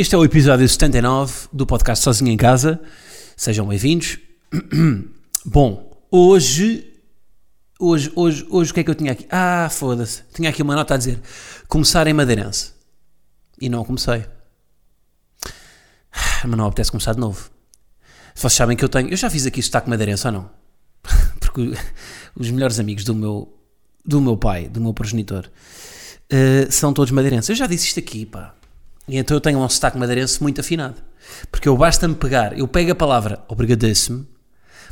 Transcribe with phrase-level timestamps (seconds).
[0.00, 2.80] Este é o episódio 79 do podcast Sozinho em Casa.
[3.36, 4.18] Sejam bem-vindos.
[5.44, 6.90] Bom, hoje.
[7.78, 9.26] Hoje, hoje, hoje, o que é que eu tinha aqui?
[9.30, 10.22] Ah, foda-se.
[10.32, 11.20] Tinha aqui uma nota a dizer:
[11.68, 12.72] começar em Madeirense.
[13.60, 14.24] E não comecei.
[16.46, 17.50] Mas não apetece começar de novo.
[18.34, 19.10] Vocês sabem que eu tenho.
[19.10, 20.50] Eu já fiz aqui sotaque madeirense ou não?
[21.38, 21.74] Porque
[22.34, 23.54] os melhores amigos do meu,
[24.02, 27.50] do meu pai, do meu progenitor, uh, são todos madeirenses.
[27.50, 28.54] Eu já disse isto aqui, pá.
[29.08, 30.96] E então eu tenho um sotaque madeirense muito afinado.
[31.50, 34.26] Porque eu basta-me pegar, eu pego a palavra obrigadíssimo,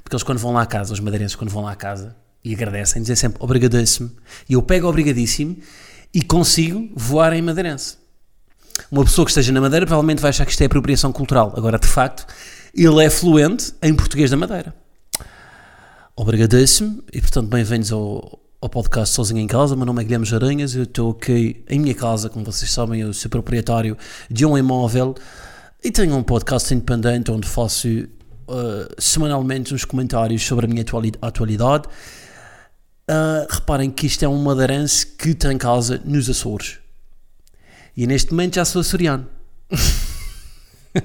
[0.03, 2.55] porque eles quando vão lá à casa, os madeirenses quando vão lá à casa e
[2.55, 4.11] agradecem, dizem sempre obrigadíssimo,
[4.49, 5.57] e eu pego obrigadíssimo
[6.15, 7.97] e consigo voar em madeirense.
[8.91, 11.53] Uma pessoa que esteja na Madeira provavelmente vai achar que isto é apropriação cultural.
[11.57, 12.27] Agora, de facto,
[12.75, 14.75] ele é fluente em português da Madeira.
[16.15, 19.77] Obrigadíssimo e, portanto, bem-vindos ao, ao podcast Sozinho em Casa.
[19.77, 20.75] Meu nome é Guilherme Jaranhas.
[20.75, 23.97] Eu estou aqui em minha casa, como vocês sabem, eu sou proprietário
[24.29, 25.15] de um imóvel
[25.83, 28.09] e tenho um podcast independente onde faço uh,
[28.99, 30.85] semanalmente uns comentários sobre a minha
[31.23, 31.87] atualidade.
[33.09, 36.79] Uh, reparem que isto é um madeirense que tem casa nos Açores.
[37.97, 39.27] E neste momento já sou açoriano.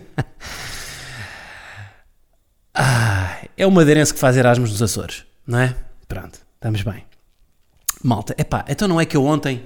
[2.74, 5.76] ah, é o madeirense que faz Erasmus nos Açores, não é?
[6.08, 7.13] Pronto, estamos bem.
[8.04, 9.64] Malta, epá, então não é que eu ontem,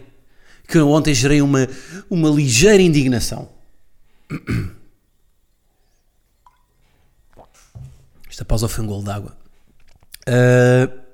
[0.67, 1.67] que eu ontem gerei uma,
[2.09, 3.49] uma ligeira indignação.
[8.30, 9.36] Esta pausa foi um golo d'água.
[10.27, 11.08] Uh,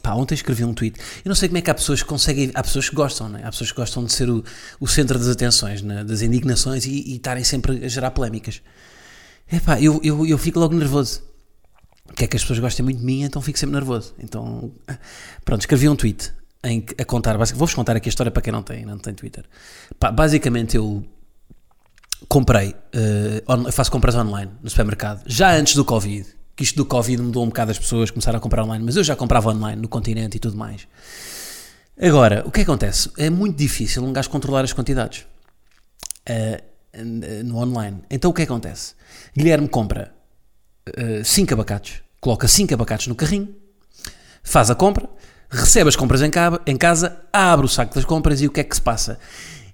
[0.00, 0.98] Pá, ontem escrevi um tweet.
[1.24, 2.50] Eu não sei como é que há pessoas que conseguem.
[2.54, 3.42] Há pessoas que gostam, né?
[3.44, 4.42] Há pessoas que gostam de ser o,
[4.78, 6.04] o centro das atenções, né?
[6.04, 8.62] das indignações e, e estarem sempre a gerar polémicas.
[9.52, 11.22] Epá, eu, eu, eu fico logo nervoso.
[12.14, 14.14] Quer que as pessoas gostem muito de mim, então fico sempre nervoso.
[14.18, 14.72] Então,
[15.44, 16.32] pronto, escrevi um tweet
[16.64, 17.36] em, a contar.
[17.36, 19.44] Vou-vos contar aqui a história para quem não tem, não tem Twitter.
[20.14, 21.04] Basicamente, eu
[22.28, 27.22] comprei, uh, faço compras online no supermercado, já antes do Covid que isto do Covid
[27.22, 29.88] mudou um bocado as pessoas, começaram a comprar online, mas eu já comprava online no
[29.88, 30.86] continente e tudo mais.
[31.98, 33.10] Agora, o que acontece?
[33.16, 35.26] É muito difícil um gajo controlar as quantidades
[36.28, 37.02] uh,
[37.46, 38.02] no online.
[38.10, 38.94] Então o que acontece?
[39.34, 40.12] Guilherme compra
[41.24, 43.54] 5 uh, abacates, coloca 5 abacates no carrinho,
[44.42, 45.08] faz a compra,
[45.50, 48.60] recebe as compras em, ca em casa, abre o saco das compras e o que
[48.60, 49.18] é que se passa?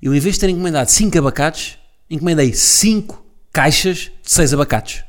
[0.01, 1.79] Eu, em vez de ter encomendado 5 abacates,
[2.11, 5.05] encomendei 5 caixas de 6 abacates.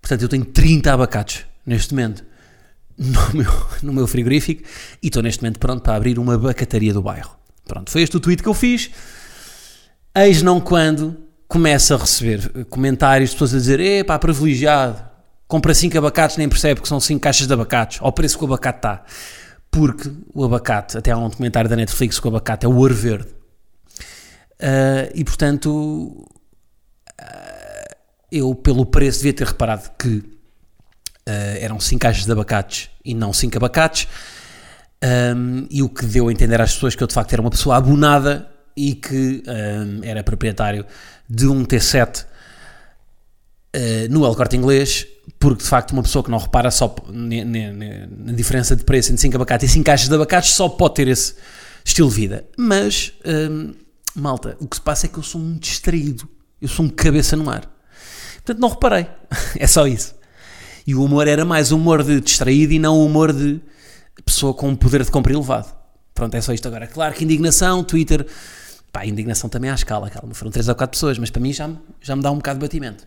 [0.00, 2.24] Portanto, eu tenho 30 abacates neste momento
[2.96, 4.62] no meu, no meu frigorífico
[5.02, 7.36] e estou neste momento pronto para abrir uma abacataria do bairro.
[7.66, 8.90] Pronto, foi este o tweet que eu fiz.
[10.14, 11.16] Eis não quando
[11.50, 15.02] começa a receber comentários de pessoas a dizer: epá, privilegiado,
[15.48, 18.46] compra 5 abacates, nem percebe que são 5 caixas de abacates, ao preço que o
[18.46, 19.04] abacate está.
[19.68, 22.94] Porque o abacate, até há um documentário da Netflix que o abacate é o ouro
[22.94, 23.28] verde.
[24.60, 26.24] Uh, e portanto,
[28.30, 33.32] eu, pelo preço, devia ter reparado que uh, eram 5 caixas de abacates e não
[33.32, 34.06] 5 abacates.
[35.02, 37.50] Um, e o que deu a entender às pessoas que eu de facto era uma
[37.50, 38.48] pessoa abonada
[38.80, 40.86] e que um, era proprietário
[41.28, 42.26] de um T7 uh,
[44.08, 45.06] no El Corte Inglês,
[45.38, 49.36] porque de facto uma pessoa que não repara só na diferença de preço entre 5
[49.36, 51.34] abacates e 5 caixas de abacates só pode ter esse
[51.84, 52.46] estilo de vida.
[52.56, 53.74] Mas, um,
[54.14, 56.26] malta, o que se passa é que eu sou um distraído,
[56.60, 57.70] eu sou um cabeça no mar.
[58.36, 59.06] Portanto, não reparei.
[59.58, 60.14] é só isso.
[60.86, 63.60] E o humor era mais humor de distraído e não humor de
[64.24, 65.80] pessoa com poder de compra elevado.
[66.14, 66.86] Pronto, é só isto agora.
[66.86, 68.26] Claro que indignação, Twitter.
[68.92, 70.34] Pá, indignação também à escala, calma.
[70.34, 71.70] Foram 3 ou 4 pessoas, mas para mim já,
[72.00, 73.06] já me dá um bocado de batimento.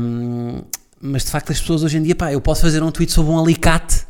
[0.00, 0.62] Um,
[1.00, 3.30] mas de facto, as pessoas hoje em dia, pá, eu posso fazer um tweet sobre
[3.32, 4.06] um alicate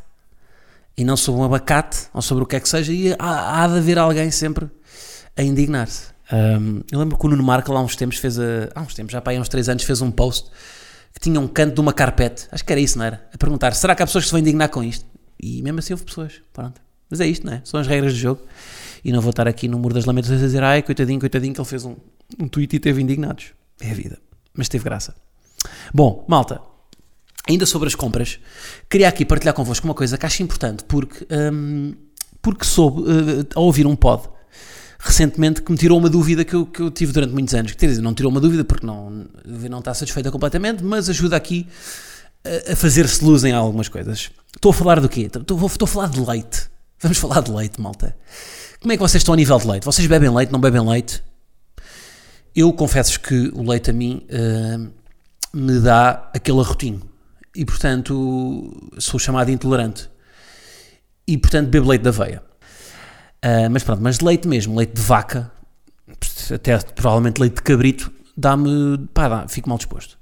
[0.96, 3.68] e não sobre um abacate ou sobre o que é que seja, e há, há
[3.68, 4.70] de haver alguém sempre
[5.36, 6.14] a indignar-se.
[6.32, 9.12] Um, eu lembro que o Nuno Marco há uns tempos fez a, há uns tempos,
[9.12, 10.50] já para há uns 3 anos, fez um post
[11.12, 13.28] que tinha um canto de uma carpete, acho que era isso, não era?
[13.32, 15.04] A perguntar, será que há pessoas que se vão indignar com isto?
[15.40, 16.80] E mesmo assim houve pessoas, pronto.
[17.10, 17.60] Mas é isto, não é?
[17.64, 18.40] São as regras do jogo.
[19.04, 21.60] E não vou estar aqui no Muro das Lamentações a dizer, ai, coitadinho, coitadinho, que
[21.60, 21.94] ele fez um,
[22.40, 23.52] um tweet e teve indignados.
[23.80, 24.18] É a vida.
[24.54, 25.14] Mas teve graça.
[25.92, 26.60] Bom, malta,
[27.48, 28.38] ainda sobre as compras,
[28.88, 31.94] queria aqui partilhar convosco uma coisa que acho importante, porque, um,
[32.40, 34.28] porque soube, uh, ao ouvir um pod,
[34.98, 37.72] recentemente que me tirou uma dúvida que eu, que eu tive durante muitos anos.
[37.72, 41.68] Quer dizer, não tirou uma dúvida porque não, não está satisfeita completamente, mas ajuda aqui
[42.42, 44.30] a, a fazer-se luz em algumas coisas.
[44.54, 45.22] Estou a falar do quê?
[45.22, 46.70] Estou, estou a falar de leite.
[47.00, 48.16] Vamos falar de leite, malta.
[48.84, 49.84] Como é que vocês estão a nível de leite?
[49.86, 51.22] Vocês bebem leite, não bebem leite?
[52.54, 54.92] Eu confesso que o leite a mim uh,
[55.54, 57.00] me dá aquele arrotinho.
[57.56, 60.10] E, portanto, sou chamado intolerante.
[61.26, 62.42] E, portanto, bebo leite da aveia.
[63.42, 65.50] Uh, mas pronto, mas leite mesmo, leite de vaca,
[66.54, 70.18] até provavelmente leite de cabrito, dá-me, pá, dá, fico mal disposto.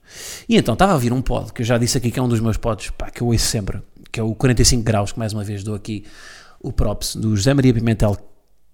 [0.49, 2.29] E então estava a ouvir um pod, que eu já disse aqui que é um
[2.29, 3.83] dos meus pods, pá, que eu ouço sempre,
[4.13, 6.05] que é o 45 graus, que mais uma vez dou aqui
[6.61, 8.17] o props, do José Maria Pimentel,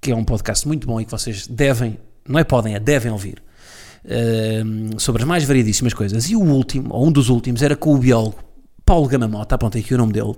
[0.00, 1.98] que é um podcast muito bom e que vocês devem,
[2.28, 3.42] não é podem, é devem ouvir,
[4.04, 6.30] uh, sobre as mais variedíssimas coisas.
[6.30, 8.36] E o último, ou um dos últimos, era com o biólogo
[8.84, 10.34] Paulo Gamamota, apontei aqui o nome dele,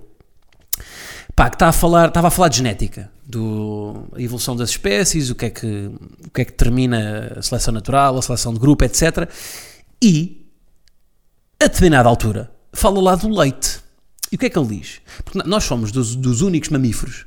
[1.36, 5.30] pá, que está a falar, estava a falar de genética, do a evolução das espécies,
[5.30, 5.90] o que é que
[6.26, 9.28] o que é que determina a seleção natural, a seleção de grupo, etc.
[10.02, 10.50] E
[11.60, 13.78] a determinada altura fala lá do leite.
[14.32, 15.00] E o que é que ele diz?
[15.24, 17.26] Porque nós somos dos, dos únicos mamíferos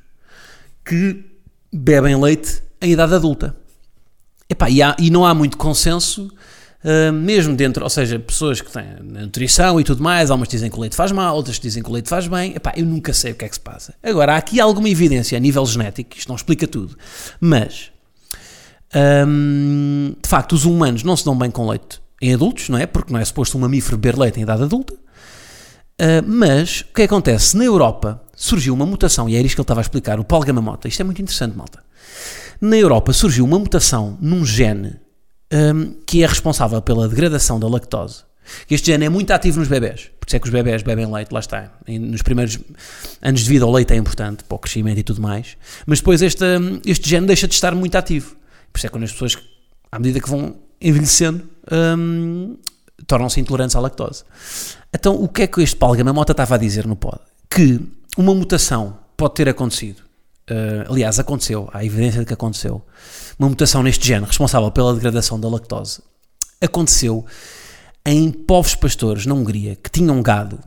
[0.85, 1.23] que
[1.73, 3.55] bebem leite em idade adulta.
[4.49, 6.31] Epá, e, há, e não há muito consenso
[6.83, 10.77] Uh, mesmo dentro, ou seja, pessoas que têm nutrição e tudo mais, algumas dizem que
[10.77, 13.31] o leite faz mal, outras dizem que o leite faz bem, Epá, eu nunca sei
[13.31, 13.93] o que é que se passa.
[14.03, 16.97] Agora, há aqui alguma evidência a nível genético, isto não explica tudo,
[17.39, 17.89] mas
[19.25, 22.85] um, de facto os humanos não se dão bem com leite em adultos, não é?
[22.85, 24.93] Porque não é suposto um mamífero beber leite em idade adulta.
[25.99, 27.55] Uh, mas o que acontece?
[27.55, 30.43] Na Europa surgiu uma mutação, e é isto que ele estava a explicar, o Paul
[30.43, 30.87] Gamamota.
[30.87, 31.83] Isto é muito interessante, malta.
[32.59, 34.99] Na Europa surgiu uma mutação num gene
[35.51, 38.23] um, que é responsável pela degradação da lactose.
[38.69, 41.31] Este gene é muito ativo nos bebés, por isso é que os bebés bebem leite,
[41.31, 41.71] lá está.
[41.87, 42.59] Nos primeiros
[43.21, 45.55] anos de vida o leite é importante para o crescimento e tudo mais,
[45.85, 46.43] mas depois este,
[46.85, 48.35] este gene deixa de estar muito ativo.
[48.71, 49.37] Por isso é que quando as pessoas,
[49.91, 51.47] à medida que vão envelhecendo,
[51.97, 52.57] um,
[53.07, 54.23] tornam-se intolerantes à lactose.
[54.93, 57.19] Então, o que é que este Paulo Gamamota estava a dizer no pod?
[57.49, 57.79] Que
[58.17, 60.03] uma mutação pode ter acontecido
[60.43, 62.81] Uh, aliás, aconteceu, há evidência de que aconteceu,
[63.39, 66.01] uma mutação neste gene responsável pela degradação da lactose.
[66.61, 67.25] Aconteceu
[68.05, 70.59] em povos pastores na Hungria que tinham gado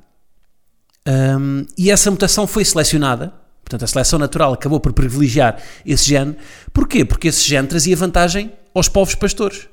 [1.06, 3.32] um, e essa mutação foi selecionada.
[3.62, 6.36] Portanto, a seleção natural acabou por privilegiar esse gene.
[6.72, 7.04] Porquê?
[7.04, 9.68] Porque esse gene trazia vantagem aos povos pastores.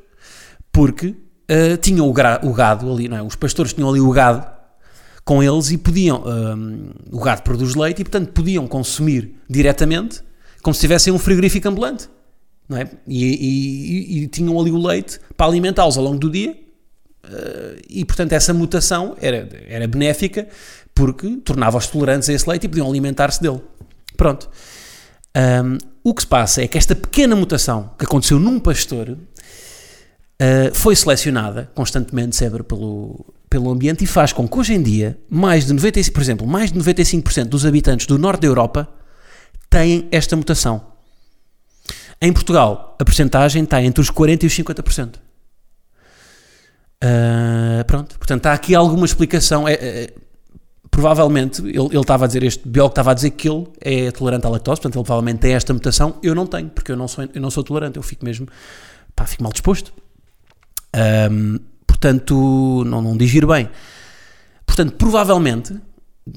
[0.71, 1.15] Porque
[1.49, 3.21] uh, tinham o, o, gado ali, não é?
[3.21, 4.45] Os pastores tinham ali o gado
[5.23, 6.23] com eles e podiam.
[6.25, 10.21] Um, o gado produz leite e, portanto, podiam consumir diretamente
[10.61, 12.09] como se tivessem um frigorífico ambulante.
[12.67, 12.89] Não é?
[13.05, 16.51] e, e, e, e tinham ali o leite para alimentá-los ao longo do dia.
[17.25, 20.47] Uh, e, portanto, essa mutação era, era benéfica
[20.95, 23.61] porque tornava-os tolerantes a esse leite e podiam alimentar-se dele.
[24.15, 24.49] Pronto.
[25.35, 29.17] Um, o que se passa é que esta pequena mutação que aconteceu num pastor
[30.43, 35.17] uh, foi selecionada constantemente sempre pelo, pelo ambiente e faz com que hoje em dia,
[35.29, 38.89] mais de 95%, por exemplo, mais de 95% dos habitantes do norte da Europa
[39.69, 40.93] têm esta mutação.
[42.21, 45.15] Em Portugal, a percentagem está entre os 40% e os 50%.
[45.15, 45.19] Uh,
[47.81, 49.67] ah, pronto, portanto, há aqui alguma explicação.
[49.67, 50.13] É, é,
[50.89, 54.45] provavelmente, ele, ele, estava a dizer, este biólogo estava a dizer que ele é tolerante
[54.45, 56.17] à lactose, portanto, ele provavelmente tem esta mutação.
[56.23, 58.47] Eu não tenho, porque eu não sou, eu não sou tolerante, eu fico mesmo,
[59.13, 59.91] pá, fico mal disposto.
[60.95, 63.69] Um, portanto, não, não digiro bem.
[64.65, 65.73] Portanto, provavelmente,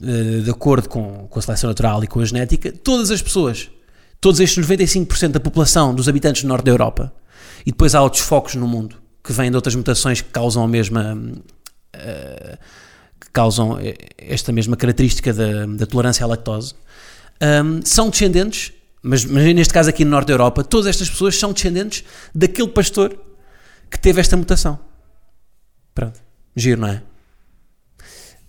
[0.02, 3.70] eh, de acordo com, com a seleção natural e com a genética, todas as pessoas,
[4.20, 7.12] todos estes 95% da população dos habitantes do norte da Europa,
[7.64, 10.68] e depois há outros focos no mundo que vêm de outras mutações que causam a
[10.68, 11.16] mesma.
[11.94, 12.58] Uh,
[13.18, 13.78] que causam
[14.18, 16.74] esta mesma característica da, da tolerância à lactose,
[17.64, 18.72] um, são descendentes,
[19.02, 22.68] mas, mas neste caso aqui no norte da Europa, todas estas pessoas são descendentes daquele
[22.68, 23.18] pastor
[23.90, 24.78] que teve esta mutação.
[25.94, 26.20] Pronto.
[26.54, 27.02] Giro, não é?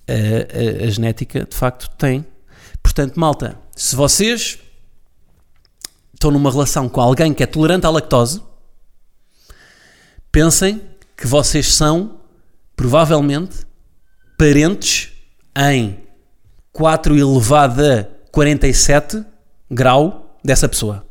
[0.07, 2.25] A, a, a, genética, de facto, tem.
[2.81, 4.59] Portanto, malta, se vocês
[6.13, 8.41] estão numa relação com alguém que é tolerante à lactose,
[10.31, 10.81] pensem
[11.15, 12.19] que vocês são,
[12.75, 13.65] provavelmente,
[14.37, 15.11] parentes
[15.55, 15.99] em
[16.71, 19.25] 4 elevado a 47
[19.69, 21.05] grau dessa pessoa.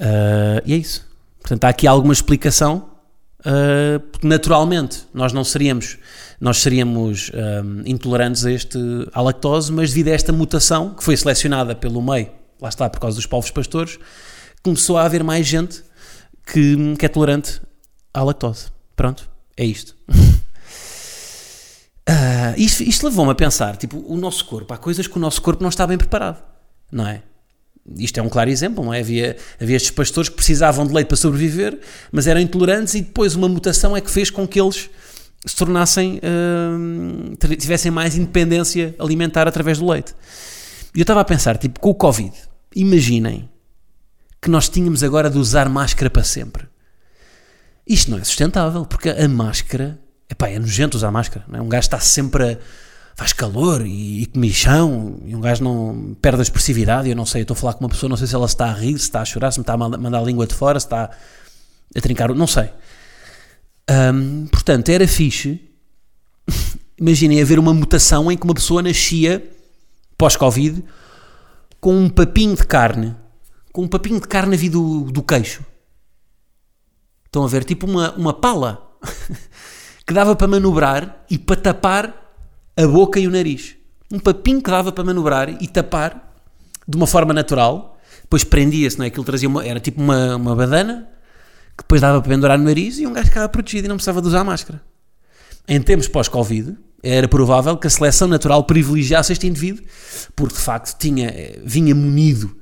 [0.00, 1.07] Uh, e é isso.
[1.48, 2.98] Portanto, há aqui alguma explicação
[3.40, 5.96] Uh, naturalmente nós não seríamos
[6.40, 7.30] nós seríamos
[7.64, 8.76] um, intolerantes a este,
[9.12, 13.00] à lactose, mas devido a esta mutação que foi selecionada pelo meio, lá está, por
[13.00, 13.98] causa dos povos pastores,
[14.62, 15.82] começou a haver mais gente
[16.46, 17.60] que, que é tolerante
[18.12, 18.66] à lactose.
[18.94, 19.96] Pronto, é isto.
[20.10, 20.14] uh,
[22.56, 25.62] isto, isto levou-me a pensar, tipo, o nosso corpo, há coisas que o nosso corpo
[25.62, 26.42] não está bem preparado,
[26.90, 27.22] não é?
[27.96, 29.00] Isto é um claro exemplo, não é?
[29.00, 31.78] Havia, havia estes pastores que precisavam de leite para sobreviver,
[32.12, 34.90] mas eram intolerantes e depois uma mutação é que fez com que eles
[35.46, 40.14] se tornassem, uh, tivessem mais independência alimentar através do leite.
[40.94, 42.32] E eu estava a pensar, tipo, com o Covid,
[42.74, 43.48] imaginem
[44.40, 46.66] que nós tínhamos agora de usar máscara para sempre.
[47.86, 51.62] Isto não é sustentável, porque a máscara, epá, é nojento usar máscara, não é?
[51.62, 52.58] Um gajo está sempre a,
[53.18, 57.40] faz calor e, e comichão, e um gajo não perde a expressividade, eu não sei,
[57.40, 59.06] eu estou a falar com uma pessoa, não sei se ela está a rir, se
[59.06, 61.10] está a chorar, se me está a mandar a língua de fora, se está
[61.96, 62.70] a trincar, não sei.
[63.90, 65.60] Um, portanto, era fixe,
[66.96, 69.44] imaginem haver uma mutação em que uma pessoa nascia
[70.16, 70.84] pós-Covid
[71.80, 73.16] com um papinho de carne,
[73.72, 75.64] com um papinho de carne a vir do, do queixo.
[77.26, 77.64] Estão a ver?
[77.64, 78.96] Tipo uma, uma pala
[80.06, 82.27] que dava para manobrar e para tapar
[82.78, 83.74] a boca e o nariz.
[84.10, 86.32] Um papinho que dava para manobrar e tapar
[86.86, 87.98] de uma forma natural.
[88.22, 89.08] Depois prendia-se, não é?
[89.08, 91.08] Aquilo trazia uma, era tipo uma, uma badana
[91.76, 94.22] que depois dava para pendurar no nariz e um gajo ficava protegido e não precisava
[94.22, 94.80] de usar máscara.
[95.66, 99.84] Em tempos pós-Covid, era provável que a seleção natural privilegiasse este indivíduo,
[100.34, 102.56] porque de facto tinha, eh, vinha munido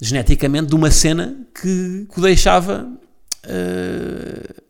[0.00, 2.88] geneticamente de uma cena que, que o deixava.
[3.44, 4.62] Uh,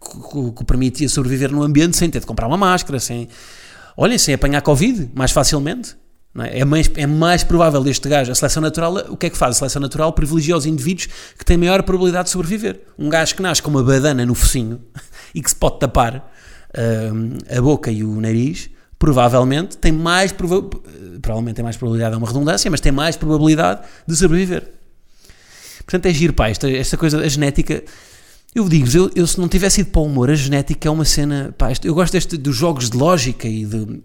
[0.00, 3.28] que, o permitia sobreviver no ambiente sem ter de comprar uma máscara, sem,
[3.98, 5.96] olhem, sem apanhar Covid mais facilmente.
[6.38, 6.60] É?
[6.60, 6.64] é?
[6.64, 8.30] mais, é mais provável este gajo.
[8.30, 9.56] A seleção natural, o que é que faz?
[9.56, 12.80] A seleção natural privilegia os indivíduos que têm maior probabilidade de sobreviver.
[12.96, 14.80] Um gajo que nasce com uma badana no focinho
[15.34, 21.56] e que se pode tapar uh, a boca e o nariz, provavelmente tem mais provavelmente
[21.56, 24.70] tem mais probabilidade, é uma redundância, mas tem mais probabilidade de sobreviver.
[25.84, 27.82] Portanto, é giro, pá, esta, esta coisa, a genética
[28.54, 31.04] eu digo eu, eu se não tivesse ido para o humor, a genética é uma
[31.04, 31.54] cena.
[31.56, 34.02] Pá, eu gosto deste, dos jogos de lógica e de.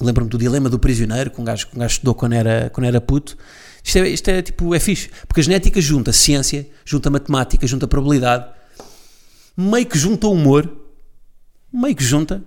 [0.00, 2.86] Lembro-me do dilema do prisioneiro, que um gajo, que um gajo estudou quando era, quando
[2.86, 3.36] era puto.
[3.84, 5.10] Isto é, isto é tipo, é fixe.
[5.26, 8.46] Porque a genética junta ciência, junta matemática, junta probabilidade,
[9.56, 10.70] meio que junta o humor,
[11.72, 12.42] meio que junta.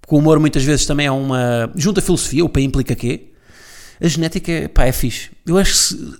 [0.00, 1.72] Porque o humor muitas vezes também é uma.
[1.74, 3.32] junta filosofia, o P implica quê?
[4.00, 5.30] A genética, pá, é fixe.
[5.46, 6.14] Eu acho que se.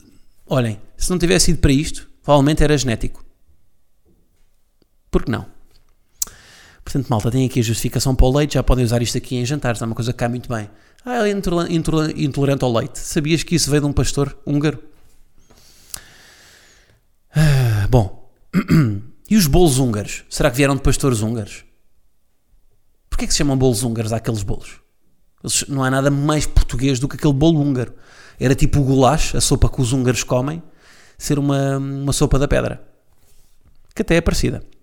[0.47, 3.24] Olhem, se não tivesse ido para isto, provavelmente era genético.
[5.15, 5.47] Por que não?
[6.83, 9.47] Portanto, malta, tem aqui a justificação para o leite, já podem usar isto aqui em
[9.47, 10.69] jantares, é uma coisa que cai muito bem.
[11.05, 12.99] Ah, é intolerante ao leite.
[12.99, 14.83] Sabias que isso veio de um pastor húngaro?
[17.33, 18.29] Ah, bom,
[19.31, 20.25] e os bolos húngaros?
[20.29, 21.65] Será que vieram de pastores húngaros?
[23.09, 24.81] Porquê é que se chamam bolos húngaros àqueles bolos?
[25.69, 27.95] Não há nada mais português do que aquele bolo húngaro.
[28.37, 30.61] Era tipo o goulash, a sopa que os húngaros comem,
[31.17, 32.85] ser uma, uma sopa da pedra.
[33.95, 34.74] Que até é parecida.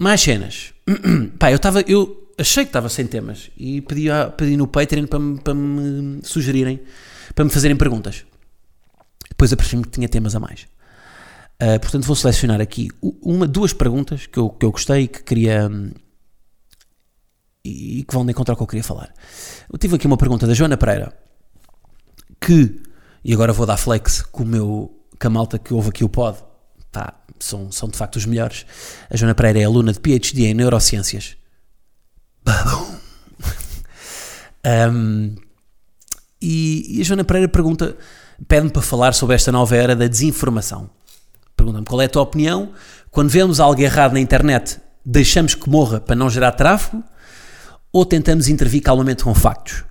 [0.00, 0.72] Mais cenas.
[1.38, 1.80] Pá, eu estava.
[1.82, 6.20] Eu achei que estava sem temas e pedi, pedi no Patreon para me, para me
[6.24, 6.80] sugerirem,
[7.34, 8.24] para me fazerem perguntas.
[9.28, 10.66] Depois apercebi-me que tinha temas a mais.
[11.62, 12.88] Uh, portanto, vou selecionar aqui
[13.22, 15.70] uma, duas perguntas que eu, que eu gostei e que queria.
[17.64, 19.12] e que vão encontrar o que eu queria falar.
[19.72, 21.12] Eu tive aqui uma pergunta da Joana Pereira
[22.40, 22.82] que.
[23.24, 25.06] E agora vou dar flex com o meu.
[25.18, 26.38] com a malta que ouve aqui o pod.
[26.94, 28.64] Pá, são, são de facto os melhores.
[29.10, 31.36] A Joana Pereira é aluna de PhD em Neurociências.
[34.92, 35.34] um,
[36.40, 37.96] e, e, a Joana Pereira pergunta,
[38.46, 40.88] pede-me para falar sobre esta nova era da desinformação.
[41.56, 42.72] Pergunta-me qual é a tua opinião
[43.10, 47.02] quando vemos algo errado na internet, deixamos que morra para não gerar tráfego
[47.92, 49.84] ou tentamos intervir calmamente com factos?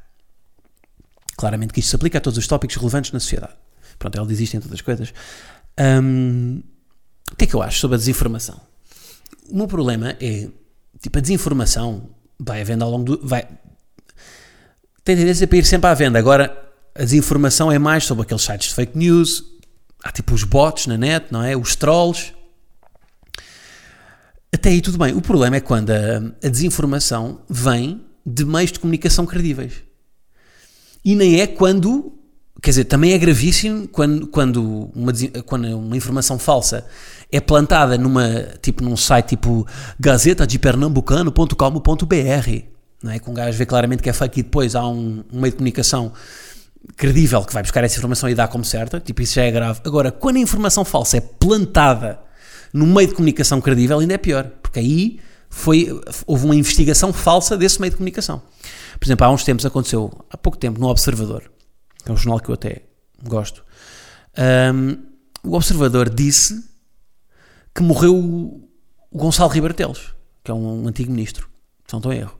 [1.36, 3.56] Claramente que isto se aplica a todos os tópicos relevantes na sociedade.
[4.00, 5.14] Pronto, ela diz isto em todas as coisas.
[5.78, 6.62] Um,
[7.34, 8.62] o que é que eu acho sobre a desinformação?
[9.50, 10.48] O meu problema é,
[11.02, 13.28] tipo, a desinformação vai à venda ao longo do...
[13.28, 13.48] Vai,
[15.04, 16.20] tem tendência para ir sempre à venda.
[16.20, 19.44] Agora, a desinformação é mais sobre aqueles sites de fake news,
[20.04, 21.58] há tipo os bots na net, não é?
[21.58, 22.34] Os trolls.
[24.54, 25.16] Até aí tudo bem.
[25.16, 29.74] O problema é quando a, a desinformação vem de meios de comunicação credíveis.
[31.04, 32.14] E nem é quando
[32.64, 35.12] quer dizer, também é gravíssimo quando, quando, uma,
[35.46, 36.86] quando uma informação falsa
[37.30, 38.30] é plantada numa,
[38.62, 39.68] tipo, num site tipo
[40.00, 42.64] gazeta de pernambucano.com.br,
[43.04, 43.20] não é?
[43.20, 45.58] Com um gajo vê claramente que é fake e depois há um, um meio de
[45.58, 46.14] comunicação
[46.96, 49.82] credível que vai buscar essa informação e dá como certa, tipo, isso já é grave.
[49.84, 52.22] Agora, quando a informação falsa é plantada
[52.72, 55.90] no meio de comunicação credível, ainda é pior, porque aí foi,
[56.26, 58.42] houve uma investigação falsa desse meio de comunicação.
[58.98, 61.63] Por exemplo, há uns tempos aconteceu, há pouco tempo, no Observador, que
[62.06, 62.84] é um jornal que eu até
[63.24, 63.64] gosto,
[64.74, 65.04] um,
[65.44, 66.64] o Observador disse
[67.74, 68.70] que morreu o
[69.12, 71.48] Gonçalo Ribeiro Teles, que é um, um antigo ministro,
[71.86, 72.40] se não estou em erro.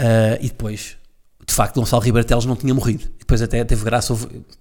[0.00, 0.96] Uh, e depois
[1.46, 3.04] de facto Gonçalo Riberteles não tinha morrido.
[3.04, 4.12] E depois até teve graça,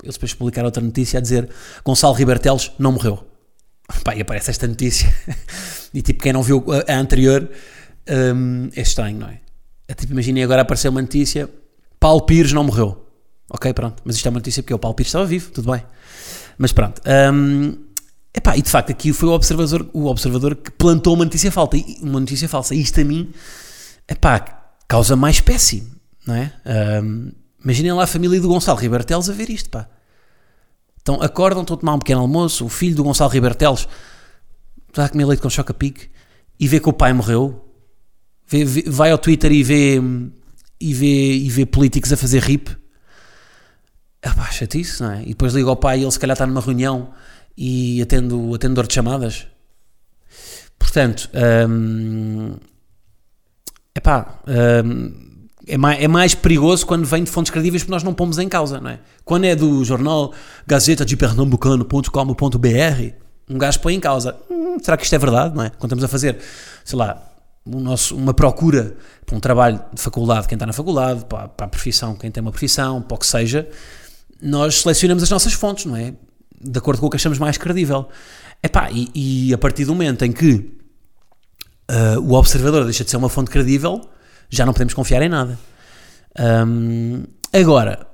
[0.03, 1.49] eles depois publicaram outra notícia a dizer
[1.83, 3.25] Gonçalo Riberteles não morreu.
[4.03, 5.13] Pá, e aparece esta notícia.
[5.93, 7.49] e tipo, quem não viu a, a anterior
[8.35, 9.39] hum, é estranho, não é?
[9.87, 11.49] é tipo, imaginem agora aparecer uma notícia:
[12.01, 13.05] Paulo Pires não morreu.
[13.47, 14.01] Ok, pronto.
[14.03, 15.83] Mas isto é uma notícia porque o Paulo Pires estava vivo, tudo bem.
[16.57, 16.99] Mas pronto.
[17.31, 17.77] Hum,
[18.33, 21.77] epá, e de facto aqui foi o observador, o observador que plantou uma notícia falsa.
[22.01, 22.73] Uma notícia falsa.
[22.73, 23.31] E isto a mim,
[24.09, 24.39] epá,
[24.87, 25.91] causa mais péssimo,
[26.25, 26.51] não é?
[27.03, 27.31] Um,
[27.63, 29.87] imaginem lá a família do Gonçalo Riberteles a ver isto, pá.
[31.03, 33.87] Então acordam, estão a tomar um pequeno almoço, o filho do Gonçalo Riberteles
[34.89, 36.09] está a comer leite com choca-pique
[36.59, 37.63] e vê que o pai morreu.
[38.47, 40.01] Vê, vê, vai ao Twitter e vê,
[40.81, 42.75] e vê, e vê políticos a fazer rip.
[44.23, 45.21] Ah chatice, não é?
[45.23, 47.09] E depois liga ao pai e ele se calhar está numa reunião
[47.57, 49.47] e atendo, atendedor de chamadas.
[50.77, 51.29] Portanto,
[51.69, 52.55] hum,
[53.95, 54.39] epá,
[54.85, 58.37] hum, é mais, é mais perigoso quando vem de fontes credíveis porque nós não pomos
[58.37, 58.99] em causa, não é?
[59.23, 60.33] Quando é do jornal
[60.67, 63.13] Gazeta de Pernambucano.com.br,
[63.49, 64.35] um gajo põe em causa.
[64.49, 65.69] Hum, será que isto é verdade, não é?
[65.69, 66.37] Quando estamos a fazer,
[66.83, 67.30] sei lá,
[67.65, 71.69] nosso, uma procura para um trabalho de faculdade, quem está na faculdade, para, para a
[71.69, 73.69] profissão, quem tem uma profissão, para o que seja,
[74.41, 76.13] nós selecionamos as nossas fontes, não é?
[76.59, 78.09] De acordo com o que achamos mais credível.
[78.63, 80.53] Epá, e, e a partir do momento em que
[81.89, 84.01] uh, o observador deixa de ser uma fonte credível,
[84.49, 85.57] já não podemos confiar em nada.
[86.67, 88.07] Um, agora,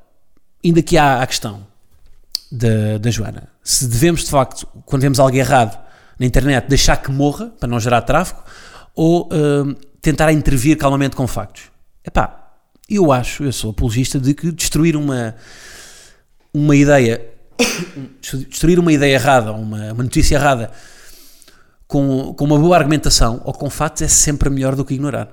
[0.64, 1.66] ainda aqui há a questão
[2.52, 3.50] da, da Joana.
[3.64, 5.78] Se devemos, de facto, quando vemos algo errado
[6.20, 8.42] na internet, deixar que morra, para não gerar tráfego,
[8.98, 11.66] ou um, tentar intervir calmamente com factos.
[12.04, 12.56] Epá,
[12.90, 15.36] eu acho, eu sou apologista de que destruir uma,
[16.52, 17.24] uma ideia,
[18.50, 20.72] destruir uma ideia errada, uma, uma notícia errada,
[21.88, 25.32] com, com uma boa argumentação ou com fatos é sempre melhor do que ignorar.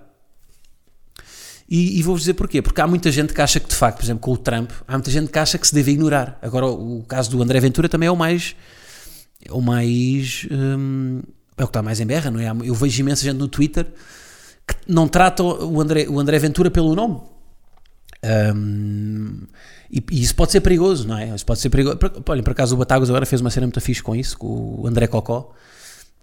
[1.66, 2.60] E, e vou-vos dizer porquê.
[2.60, 4.92] Porque há muita gente que acha que, de facto, por exemplo, com o Trump, há
[4.92, 6.38] muita gente que acha que se deve ignorar.
[6.42, 8.54] Agora, o, o caso do André Ventura também é o mais.
[9.42, 10.46] É o mais.
[10.50, 11.22] Hum,
[11.56, 12.48] é o que está mais em berra, não é?
[12.66, 13.86] Eu vejo imensa gente no Twitter
[14.66, 17.20] que não trata o André, o André Ventura pelo nome.
[18.24, 19.42] Um,
[19.90, 21.34] e, e, isso pode ser perigoso, não é?
[21.34, 21.98] Isso pode ser perigoso.
[22.26, 24.86] Olha, por acaso o Batagos agora fez uma cena muito fixe com isso, com o
[24.86, 25.52] André Cocó,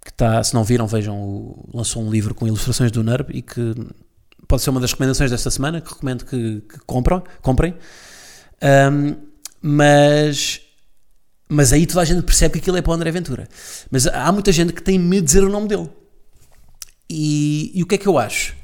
[0.04, 3.76] que está, se não viram, vejam, lançou um livro com ilustrações do NERB e que
[4.48, 7.76] pode ser uma das recomendações desta semana, que recomendo que, que compram, comprem.
[8.91, 9.15] Um,
[9.62, 10.62] mas,
[11.53, 13.45] mas aí toda a gente percebe que aquilo é para o André Ventura.
[13.91, 15.89] Mas há muita gente que tem medo de dizer o nome dele.
[17.09, 18.55] E, e o que é que eu acho?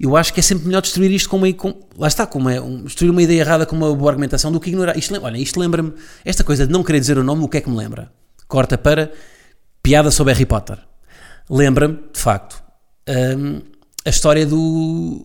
[0.00, 1.52] Eu acho que é sempre melhor destruir isto com uma.
[1.52, 4.58] Com, lá está, com uma, um, destruir uma ideia errada com uma boa argumentação do
[4.58, 4.98] que ignorar.
[4.98, 5.92] Isto, olha, isto lembra-me.
[6.24, 8.10] Esta coisa de não querer dizer o nome, o que é que me lembra?
[8.48, 9.12] Corta para
[9.80, 10.80] piada sobre Harry Potter.
[11.48, 12.60] Lembra-me, de facto,
[13.38, 13.62] um,
[14.04, 15.24] a história do,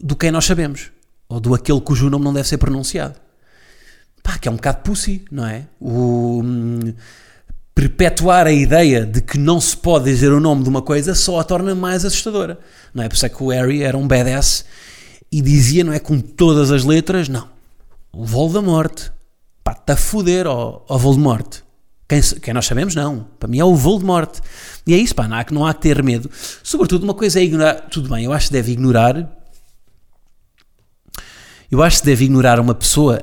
[0.00, 0.92] do quem nós sabemos.
[1.28, 3.16] Ou do aquele cujo nome não deve ser pronunciado.
[4.28, 5.64] Pá, que é um bocado pussy, não é?
[5.80, 6.42] O.
[6.44, 6.92] Um,
[7.74, 11.40] perpetuar a ideia de que não se pode dizer o nome de uma coisa só
[11.40, 12.58] a torna mais assustadora.
[12.92, 13.08] Não é?
[13.08, 14.66] Por isso é que o Harry era um badass
[15.32, 17.48] e dizia, não é com todas as letras, não.
[18.12, 19.10] O Voldemort.
[19.64, 21.60] Pá, está a foder ao, ao Voldemort.
[22.06, 23.28] Quem, quem, nós sabemos, não.
[23.40, 24.40] Para mim é o Voldemort.
[24.86, 26.30] E é isso, pá, não há, não há que ter medo.
[26.62, 27.76] Sobretudo, uma coisa é ignorar.
[27.88, 29.40] Tudo bem, eu acho que deve ignorar.
[31.70, 33.22] Eu acho que deve ignorar uma pessoa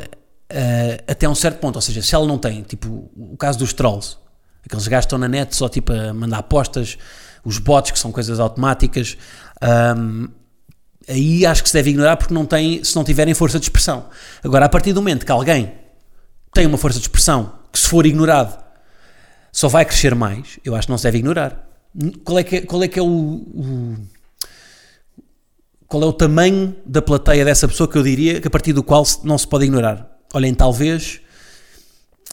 [0.51, 1.75] uh, até um certo ponto.
[1.75, 4.17] Ou seja, se ela não tem, tipo, o caso dos trolls.
[4.65, 6.97] Aqueles gajos estão na net só tipo a mandar apostas,
[7.43, 9.15] os bots que são coisas automáticas.
[9.61, 10.27] Um,
[11.07, 14.07] aí acho que se deve ignorar porque não tem, se não tiverem força de expressão.
[14.43, 15.73] Agora, a partir do momento que alguém
[16.51, 18.63] tem uma força de expressão que se for ignorado
[19.51, 21.63] só vai crescer mais, eu acho que não se deve ignorar.
[22.23, 23.97] Qual é que é, qual é, que é o, o
[25.87, 28.83] qual é o tamanho da plateia dessa pessoa que eu diria que a partir do
[28.83, 30.14] qual não se pode ignorar?
[30.35, 31.21] Olhem, talvez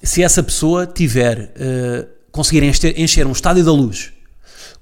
[0.02, 4.12] se essa pessoa tiver uh, conseguirem encher, encher um estádio da luz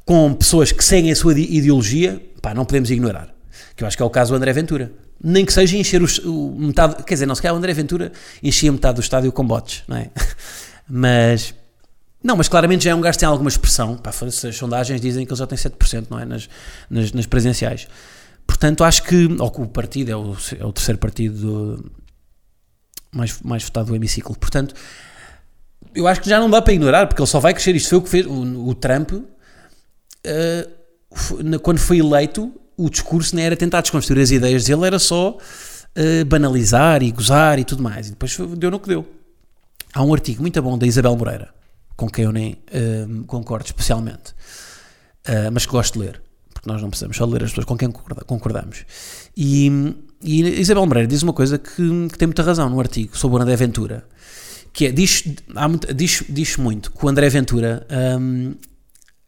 [0.06, 3.28] com pessoas que seguem a sua ideologia, pá, não podemos ignorar.
[3.76, 4.90] Que eu acho que é o caso do André Ventura.
[5.22, 8.10] Nem que seja encher os, o metade, quer dizer, não se calhar o André Ventura
[8.42, 10.10] enchia metade do estádio com botes, não é?
[10.88, 11.54] Mas,
[12.24, 13.96] não, mas claramente já é um gajo que tem alguma expressão.
[13.96, 16.24] Pá, as sondagens dizem que ele já tem 7%, não é?
[16.24, 16.48] Nas,
[16.88, 17.86] nas, nas presenciais.
[18.44, 21.92] Portanto, acho que, ou que o partido é o, é o terceiro partido do,
[23.12, 24.36] mais, mais votado do hemiciclo.
[24.38, 24.74] Portanto,
[25.94, 27.74] eu acho que já não dá para ignorar, porque ele só vai crescer.
[27.74, 29.28] Isto foi o que fez o, o Trump, uh,
[31.60, 36.24] quando foi eleito, o discurso não era tentar desconstruir as ideias dele, era só uh,
[36.26, 38.06] banalizar e gozar e tudo mais.
[38.08, 39.06] E depois deu no que deu.
[39.92, 41.52] Há um artigo muito bom da Isabel Moreira,
[41.96, 44.34] com quem eu nem uh, concordo especialmente,
[45.52, 46.22] mas que gosto de ler,
[46.54, 48.84] porque nós não precisamos só ler as pessoas com quem concordamos.
[49.36, 49.68] E
[50.22, 53.42] e Isabel Moreira diz uma coisa que, que, tem muita razão no artigo sobre o
[53.42, 54.04] André Ventura,
[54.72, 57.86] que é, diz, há muito, diz, diz muito que o André Ventura,
[58.20, 58.54] um,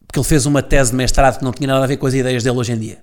[0.07, 2.13] porque ele fez uma tese de mestrado que não tinha nada a ver com as
[2.13, 2.99] ideias dele hoje em dia.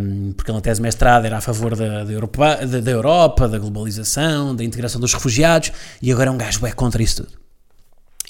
[0.00, 3.48] Um, porque na tese de mestrado era a favor da, da, Europa, da, da, Europa,
[3.48, 7.38] da globalização, da integração dos refugiados, e agora é um gajo é contra isso tudo.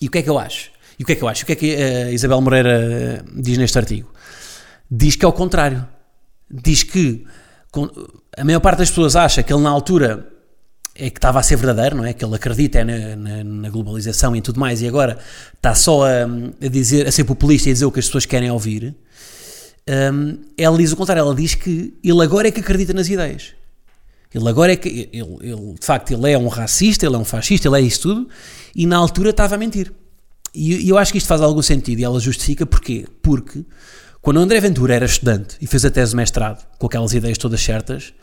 [0.00, 0.70] E o que é que eu acho?
[0.98, 1.42] E o que é que eu acho?
[1.42, 4.12] O que é que a Isabel Moreira diz neste artigo?
[4.90, 5.86] Diz que é o contrário.
[6.50, 7.24] Diz que
[8.36, 10.28] a maior parte das pessoas acha que ele na altura
[10.94, 12.12] é que estava a ser verdadeiro, não é?
[12.12, 15.18] Que ele acredita na, na, na globalização e tudo mais, e agora
[15.54, 18.50] está só a, a, dizer, a ser populista e dizer o que as pessoas querem
[18.50, 18.94] ouvir.
[19.88, 23.54] Um, ela diz o contrário, ela diz que ele agora é que acredita nas ideias.
[24.34, 27.24] Ele agora é que, ele, ele, de facto, ele é um racista, ele é um
[27.24, 28.28] fascista, ele é isso tudo,
[28.74, 29.92] e na altura estava a mentir.
[30.54, 33.06] E eu acho que isto faz algum sentido, e ela justifica porquê?
[33.22, 33.64] Porque
[34.22, 37.60] quando André Ventura era estudante e fez a tese de mestrado com aquelas ideias todas
[37.60, 38.14] certas,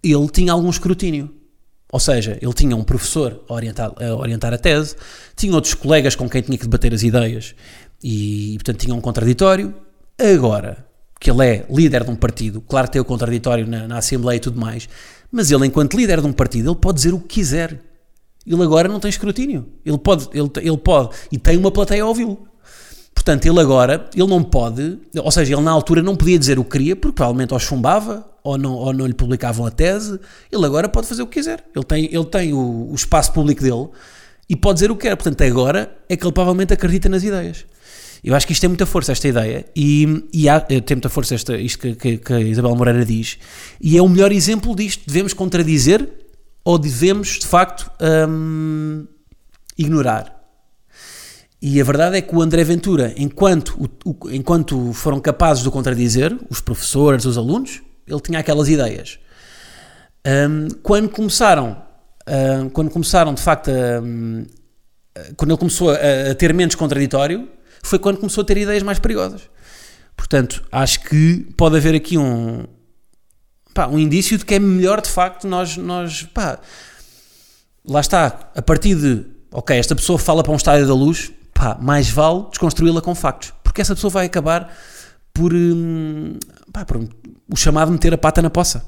[0.00, 1.28] ele tinha algum escrutínio.
[1.92, 4.94] Ou seja, ele tinha um professor a orientar, a orientar a tese,
[5.34, 7.56] tinha outros colegas com quem tinha que debater as ideias
[8.00, 9.74] e, portanto, tinha um contraditório.
[10.16, 10.86] Agora,
[11.18, 14.36] que ele é líder de um partido, claro que tem o contraditório na, na Assembleia
[14.36, 14.88] e tudo mais,
[15.32, 17.76] mas ele, enquanto líder de um partido, ele pode dizer o que quiser.
[18.46, 19.66] Ele agora não tem escrutínio.
[19.84, 22.49] Ele pode, ele, ele pode, e tem uma plateia a ouvi-lo.
[23.20, 26.64] Portanto, ele agora, ele não pode, ou seja, ele na altura não podia dizer o
[26.64, 30.18] que queria, porque provavelmente ou chumbava, ou não, ou não lhe publicavam a tese.
[30.50, 31.62] Ele agora pode fazer o que quiser.
[31.76, 33.88] Ele tem, ele tem o, o espaço público dele
[34.48, 35.16] e pode dizer o que quer.
[35.16, 37.66] Portanto, agora é que ele provavelmente acredita nas ideias.
[38.24, 41.10] Eu acho que isto tem muita força, esta ideia, e, e há, eh, tem muita
[41.10, 43.36] força esta, isto que, que, que, a Isabel Moreira diz,
[43.78, 45.02] e é o melhor exemplo disto.
[45.06, 46.08] Devemos contradizer
[46.64, 49.06] ou devemos, de facto, hum,
[49.76, 50.39] ignorar?
[51.62, 55.70] E a verdade é que o André Ventura, enquanto, o, o, enquanto foram capazes de
[55.70, 59.18] contradizer, os professores, os alunos, ele tinha aquelas ideias.
[60.26, 61.82] Um, quando começaram,
[62.26, 64.46] um, quando começaram de facto um,
[65.36, 67.48] quando ele começou a, a, ter menos contraditório,
[67.82, 69.42] foi quando começou a ter ideias mais perigosas.
[70.16, 72.64] Portanto, acho que pode haver aqui um,
[73.74, 76.58] pá, um indício de que é melhor de facto nós, nós pá,
[77.86, 81.76] lá está, a partir de, ok, esta pessoa fala para um estádio da luz, pá,
[81.78, 84.74] mais vale desconstruí-la com factos, porque essa pessoa vai acabar
[85.30, 86.38] por, hum,
[86.72, 88.82] pá, por o chamado meter a pata na poça.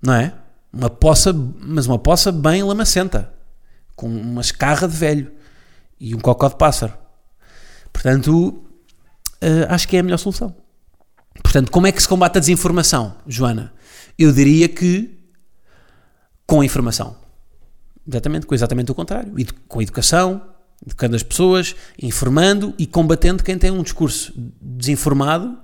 [0.00, 0.32] Não é?
[0.72, 3.32] Uma poça, mas uma poça bem lamacenta,
[3.96, 5.32] com uma escarra de velho
[5.98, 6.96] e um cocó de pássaro.
[7.92, 8.64] Portanto,
[9.42, 10.54] uh, acho que é a melhor solução.
[11.42, 13.72] Portanto, como é que se combate a desinformação, Joana?
[14.16, 15.18] Eu diria que
[16.46, 17.25] com informação.
[18.08, 19.34] Exatamente, com exatamente o contrário.
[19.68, 20.42] Com a educação,
[20.84, 25.58] educando as pessoas, informando e combatendo quem tem um discurso desinformado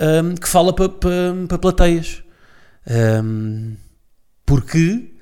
[0.00, 1.08] um, que fala para pa,
[1.48, 2.22] pa plateias.
[3.22, 3.76] Um,
[4.46, 5.14] porque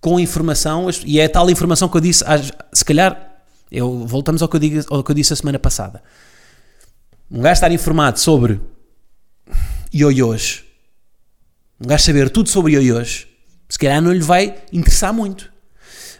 [0.00, 2.22] com informação, e é tal informação que eu disse,
[2.72, 6.02] se calhar eu, voltamos ao que, eu digo, ao que eu disse a semana passada.
[7.28, 8.60] Um gajo estar informado sobre
[9.92, 10.62] ioiôs,
[11.80, 13.26] um gajo saber tudo sobre ioiôs,
[13.68, 15.52] se calhar não lhe vai interessar muito.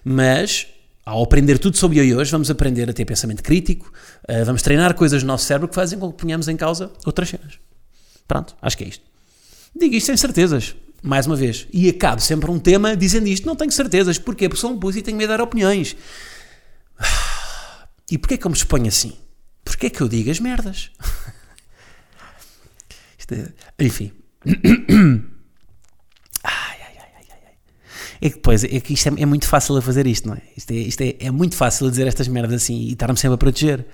[0.08, 0.68] Mas,
[1.04, 3.92] ao aprender tudo sobre ioiôs, vamos aprender a ter pensamento crítico,
[4.28, 7.28] uh, vamos treinar coisas no nosso cérebro que fazem com que ponhamos em causa outras
[7.28, 7.58] cenas.
[8.28, 9.02] Pronto, acho que é isto.
[9.74, 11.66] Digo isto sem certezas, mais uma vez.
[11.72, 13.48] E acabo sempre um tema dizendo isto.
[13.48, 14.16] Não tenho certezas.
[14.16, 14.48] Porquê?
[14.48, 15.96] Porque sou um pussy e tenho medo de dar opiniões.
[18.08, 19.14] E porquê que eu me exponho assim?
[19.64, 20.92] Porquê que eu digo as merdas?
[23.32, 23.48] é,
[23.84, 24.12] enfim.
[26.44, 27.40] Ai, ai, ai, ai, ai.
[28.20, 30.42] É que depois, é que isto é, é, muito fácil a fazer isto, não é?
[30.57, 33.35] Isto, é, isto é, é muito fácil a dizer estas merdas assim e estar-me sempre
[33.35, 33.87] a proteger.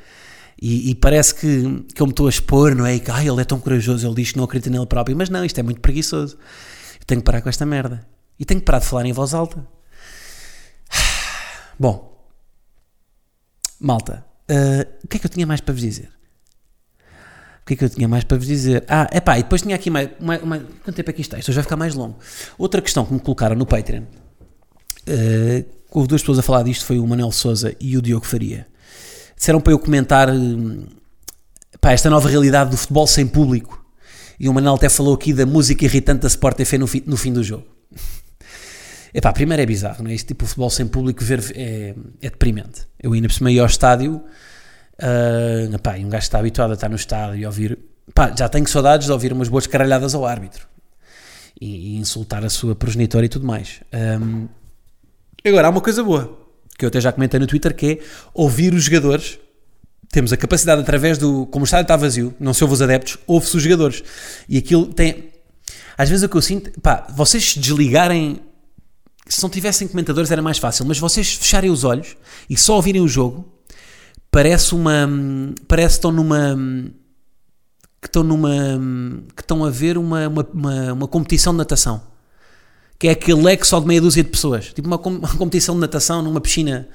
[0.60, 2.94] E, e, parece que, que eu me estou a expor, não é?
[2.94, 5.16] E que ah, ele é tão corajoso, ele diz que não acredita nele próprio.
[5.16, 6.36] Mas não, isto é muito preguiçoso.
[7.00, 8.06] Eu tenho que parar com esta merda.
[8.38, 9.66] E tenho que parar de falar em voz alta.
[11.78, 12.12] Bom,
[13.80, 16.08] Malta, uh, o que é que eu tinha mais para vos dizer?
[17.72, 18.84] Que é que eu tinha mais para vos dizer?
[18.86, 20.10] Ah, é pá, e depois tinha aqui mais.
[20.20, 21.38] Uma, uma, quanto tempo é que isto está?
[21.38, 22.18] Isto vai ficar mais longo.
[22.58, 24.02] Outra questão que me colocaram no Patreon.
[25.08, 28.66] Uh, houve duas pessoas a falar disto: foi o Manuel Souza e o Diogo Faria.
[29.34, 30.86] Disseram para eu comentar uh,
[31.80, 33.82] pá, esta nova realidade do futebol sem público.
[34.38, 37.16] E o Manuel até falou aqui da música irritante da Sport TV no, fi, no
[37.16, 37.66] fim do jogo.
[39.14, 40.14] Epá, primeiro é bizarro, não é?
[40.14, 42.86] Este tipo de futebol sem público ver é, é deprimente.
[43.02, 44.22] Eu ainda por cima ia ao estádio,
[45.00, 47.78] uh, epá, e um gajo está habituado a estar no estádio e ouvir.
[48.08, 50.66] Epá, já tenho saudades de ouvir umas boas caralhadas ao árbitro
[51.60, 53.80] e, e insultar a sua progenitora e tudo mais.
[54.20, 54.48] Um,
[55.44, 56.38] agora, há uma coisa boa
[56.76, 57.98] que eu até já comentei no Twitter que é
[58.34, 59.38] ouvir os jogadores.
[60.10, 61.46] Temos a capacidade através do.
[61.46, 64.02] Como o estádio está vazio, não se ouve os adeptos, ouve-se os jogadores.
[64.48, 65.30] E aquilo tem
[65.96, 68.40] Às vezes o que eu sinto, pá, vocês desligarem,
[69.28, 72.16] se não tivessem comentadores era mais fácil, mas vocês fecharem os olhos
[72.50, 73.51] e só ouvirem o jogo,
[74.32, 75.08] parece uma,
[75.68, 76.56] parece que estão numa,
[78.00, 78.50] que estão numa,
[79.36, 82.02] que estão a ver uma, uma, uma, uma competição de natação.
[82.98, 84.72] Que é aquele leque só de meia dúzia de pessoas.
[84.72, 86.88] Tipo uma, uma competição de natação numa piscina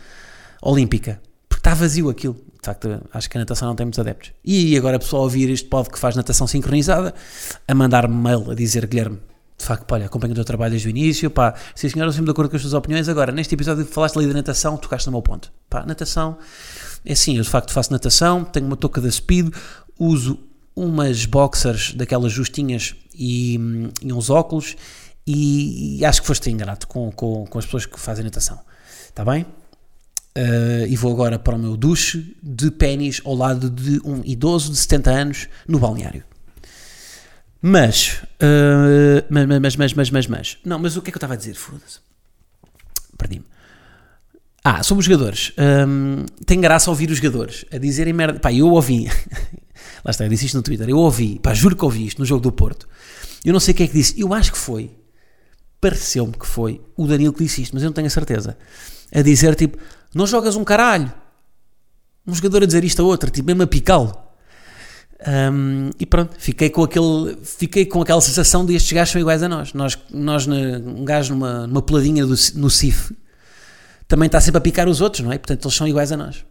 [0.62, 1.21] olímpica.
[1.47, 2.34] Porque está vazio aquilo.
[2.34, 4.32] De facto, acho que a natação não tem muitos adeptos.
[4.43, 7.13] E agora a pessoa a ouvir este pod que faz natação sincronizada,
[7.67, 9.19] a mandar-me mail a dizer, Guilherme,
[9.58, 12.26] de facto, olha, acompanho o teu trabalho desde o início, pá, sim senhor, eu sempre
[12.26, 15.13] de acordo com as tuas opiniões, agora, neste episódio falaste ali da natação, tocaste no
[15.13, 15.52] meu ponto.
[15.69, 16.38] Pá, natação,
[17.08, 19.56] é assim, eu de facto faço natação, tenho uma touca da Speed,
[19.98, 20.38] uso
[20.76, 24.76] umas boxers daquelas justinhas e, hum, e uns óculos
[25.26, 28.60] e, e acho que foste ingrato com, com, com as pessoas que fazem natação.
[29.08, 29.43] Está bem?
[30.38, 34.70] Uh, e vou agora para o meu duche de pênis ao lado de um idoso
[34.70, 36.26] de 70 anos no balneário.
[37.62, 41.20] Mas, uh, mas, mas, mas, mas, mas, mas, não, mas o que é que eu
[41.20, 41.56] estava a dizer?
[41.56, 42.00] Foda-se.
[43.17, 43.46] Perdi-me.
[44.69, 45.53] Ah, sobre os jogadores.
[45.58, 48.38] Um, tem graça ouvir os jogadores a dizerem merda.
[48.38, 49.06] Pá, eu ouvi.
[50.03, 50.89] Lá está, eu disse isto no Twitter.
[50.89, 52.86] Eu ouvi, pá, juro que ouvi isto no jogo do Porto.
[53.45, 54.19] Eu não sei quem é que disse.
[54.19, 54.91] Eu acho que foi.
[55.80, 58.58] Pareceu-me que foi o Danilo que disse isto, mas eu não tenho a certeza.
[59.15, 59.77] A dizer tipo:
[60.13, 61.13] Não jogas um caralho.
[62.27, 64.13] Um jogador a dizer isto a outro, tipo, mesmo a picá-lo.
[65.25, 69.41] Um, e pronto, fiquei com, aquele, fiquei com aquela sensação de estes gajos são iguais
[69.41, 69.71] a nós.
[69.71, 73.13] Nós, nós um gajo numa, numa peladinha do, no CIF
[74.08, 75.38] também está sempre a picar os outros, não é?
[75.38, 76.46] Portanto, eles são iguais a nós.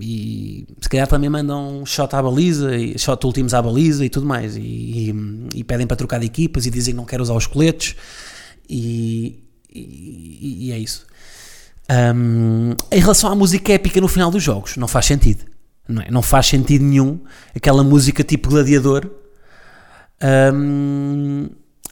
[0.00, 4.26] E se calhar também mandam shot à baliza, e shot últimos à baliza e tudo
[4.26, 4.56] mais.
[4.56, 5.14] E, e,
[5.56, 7.96] e pedem para trocar de equipas e dizem que não querem usar os coletes.
[8.68, 9.42] E,
[9.74, 11.06] e, é isso.
[11.90, 15.44] Um, em relação à música épica no final dos jogos, não faz sentido.
[15.88, 16.10] Não, é?
[16.10, 17.18] não faz sentido nenhum
[17.56, 19.10] aquela música tipo gladiador
[20.52, 21.48] um,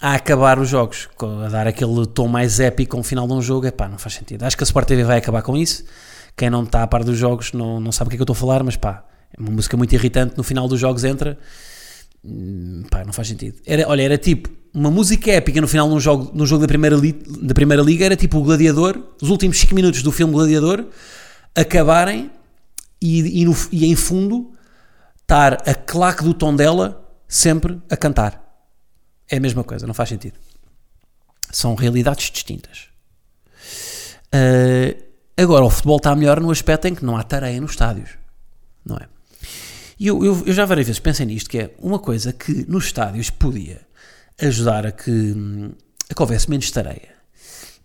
[0.07, 1.09] a acabar os jogos,
[1.45, 3.67] a dar aquele tom mais épico no final de um jogo.
[3.67, 4.45] Epá, não faz sentido.
[4.45, 5.83] Acho que a Sport TV vai acabar com isso.
[6.37, 8.25] Quem não está a par dos jogos não, não sabe o que é que eu
[8.25, 9.05] estou a falar, mas pá,
[9.37, 10.37] é uma música muito irritante.
[10.37, 11.37] No final dos jogos entra.
[12.25, 13.57] Hum, Pá, não faz sentido.
[13.67, 16.69] Era, olha, era tipo uma música épica no final de um jogo, no jogo da,
[16.69, 20.33] primeira li, da Primeira Liga, era tipo o Gladiador, os últimos 5 minutos do filme
[20.33, 20.85] Gladiador,
[21.53, 22.31] acabarem
[23.03, 24.53] e, e, no, e em fundo
[25.23, 28.46] estar a claque do tom dela sempre a cantar.
[29.29, 30.39] É a mesma coisa, não faz sentido.
[31.51, 32.89] São realidades distintas.
[34.27, 35.03] Uh,
[35.37, 38.11] agora, o futebol está melhor no aspecto em que não há tareia nos estádios,
[38.85, 39.09] não é?
[39.99, 42.85] E eu, eu, eu, já várias vezes pensei nisto, que é uma coisa que nos
[42.85, 43.81] estádios podia
[44.41, 45.35] ajudar a que,
[46.11, 47.15] a que houvesse menos tareia,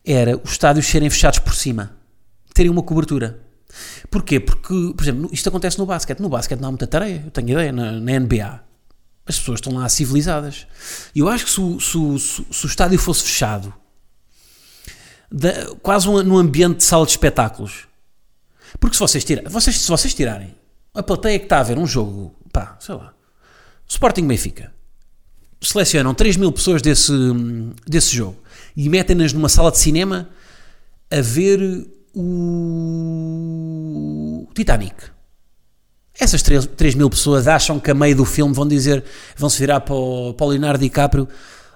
[0.05, 1.95] era os estádios serem fechados por cima,
[2.53, 3.39] terem uma cobertura.
[4.09, 4.39] Porquê?
[4.39, 6.19] Porque, por exemplo, isto acontece no basquete.
[6.19, 8.70] No basquete não há muita tareia, eu tenho ideia, na, na NBA.
[9.25, 10.67] As pessoas estão lá civilizadas.
[11.13, 13.73] E eu acho que se o, se, se o estádio fosse fechado,
[15.81, 17.87] quase um, num ambiente de sala de espetáculos,
[18.79, 20.55] porque se vocês, tira, vocês, se vocês tirarem
[20.93, 23.13] a plateia que está a ver um jogo, pá, sei lá,
[23.87, 24.73] Sporting Benfica,
[25.61, 27.13] selecionam 3 mil pessoas desse,
[27.85, 28.37] desse jogo
[28.75, 30.29] e metem-nas numa sala de cinema
[31.09, 33.41] a ver o
[34.53, 34.95] Titanic.
[36.21, 39.03] Essas 3, 3 mil pessoas acham que a meio do filme vão dizer,
[39.35, 41.27] vão se virar para o, para o Leonardo DiCaprio,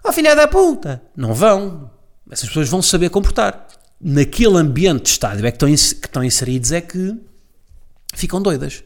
[0.04, 1.02] ó oh, filha da puta.
[1.18, 1.90] Não vão.
[2.30, 3.66] Essas pessoas vão saber comportar.
[4.00, 7.20] Naquele ambiente de estádio é que estão, que estão inseridos é que
[8.14, 8.84] ficam doidas.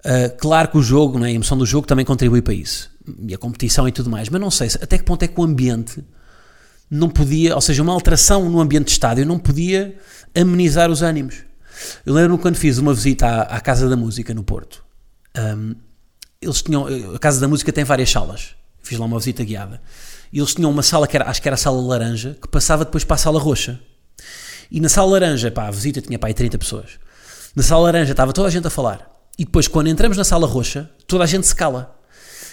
[0.00, 2.90] Uh, claro que o jogo, né, a emoção do jogo também contribui para isso.
[3.26, 4.28] E a competição e tudo mais.
[4.28, 6.04] Mas não sei até que ponto é que o ambiente
[6.90, 9.96] não podia, ou seja, uma alteração no ambiente de estádio não podia
[10.34, 11.45] amenizar os ânimos.
[12.04, 14.84] Eu lembro-me quando fiz uma visita à, à, Casa da Música no Porto.
[15.36, 15.74] Um,
[16.40, 18.54] eles tinham, a Casa da Música tem várias salas.
[18.82, 19.82] Fiz lá uma visita guiada.
[20.32, 22.84] E eles tinham uma sala que era, acho que era a sala laranja, que passava
[22.84, 23.80] depois para a sala roxa.
[24.70, 26.98] E na sala laranja, pá, a visita tinha pá, aí 30 pessoas.
[27.54, 29.10] Na sala laranja estava toda a gente a falar.
[29.38, 31.98] E depois, quando entramos na sala roxa, toda a gente se cala.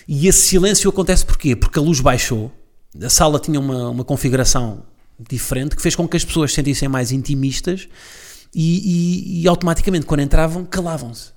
[0.07, 1.55] E esse silêncio acontece porquê?
[1.55, 2.51] Porque a luz baixou,
[3.01, 4.83] a sala tinha uma, uma configuração
[5.19, 7.87] diferente que fez com que as pessoas se sentissem mais intimistas
[8.53, 11.31] e, e, e automaticamente, quando entravam, calavam-se.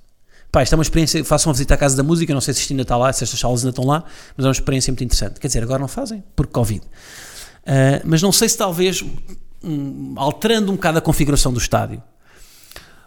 [0.51, 1.23] Pá, isto é uma experiência.
[1.25, 3.23] Façam uma visita à Casa da Música, não sei se isto ainda está lá, se
[3.23, 4.03] estas salas ainda estão lá,
[4.35, 5.39] mas é uma experiência muito interessante.
[5.39, 6.83] Quer dizer, agora não fazem, por Covid.
[6.85, 9.03] Uh, mas não sei se talvez,
[9.63, 12.01] um, alterando um bocado a configuração do estádio,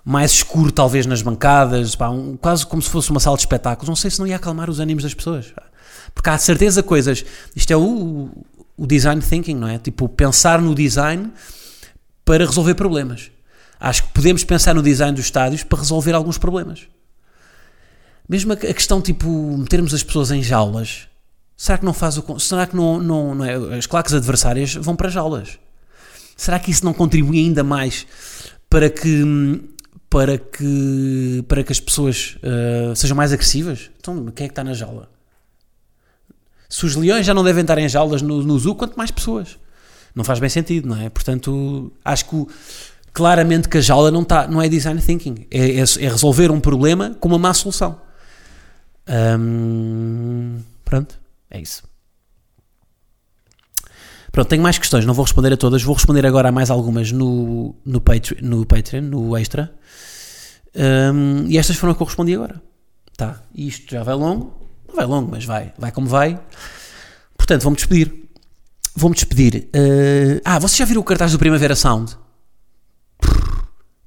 [0.05, 3.89] mais escuro talvez nas bancadas, pá, um, quase como se fosse uma sala de espetáculos,
[3.89, 5.47] não sei se não ia acalmar os ânimos das pessoas.
[5.51, 5.63] Pá.
[6.15, 7.25] Porque há certeza coisas.
[7.55, 8.29] Isto é o,
[8.77, 9.79] o design thinking, não é?
[9.79, 11.31] Tipo, pensar no design
[12.25, 13.31] para resolver problemas.
[13.81, 16.87] Acho que podemos pensar no design dos estádios para resolver alguns problemas.
[18.29, 21.09] Mesmo a questão, tipo, metermos as pessoas em jaulas,
[21.61, 22.39] Será que não faz o.
[22.39, 25.59] Será que não, não, não é, as claques adversárias vão para jaulas?
[26.35, 28.07] Será que isso não contribui ainda mais
[28.71, 29.61] para que
[30.09, 33.91] para que para que as pessoas uh, sejam mais agressivas?
[34.01, 35.11] Então, quem é que está na jaula?
[36.67, 39.59] Se os leões já não devem estar em jaulas no, no zoo, quanto mais pessoas?
[40.15, 41.11] Não faz bem sentido, não é?
[41.11, 42.49] Portanto, acho que o,
[43.13, 46.61] claramente que a jaula não, está, não é design thinking, é, é, é resolver um
[46.61, 48.01] problema com uma má solução.
[50.85, 51.19] Pronto.
[51.51, 51.83] É isso.
[54.31, 57.11] Pronto, tenho mais questões, não vou responder a todas, vou responder agora a mais algumas
[57.11, 59.75] no, no, Patreon, no, Patreon, no Extra.
[61.49, 62.63] E estas foram as que eu respondi agora.
[63.17, 64.55] Tá, isto já vai longo,
[64.89, 66.41] não vai longo, mas vai, vai como vai.
[67.37, 68.31] Portanto, vou-me despedir.
[68.95, 69.69] Vou-me despedir.
[69.75, 72.17] Uh, ah, vocês já viram o cartaz do Primavera Sound?